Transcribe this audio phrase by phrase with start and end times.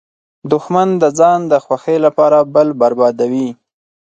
[0.51, 3.49] دښمن د ځان د خوښۍ لپاره بل بربادوي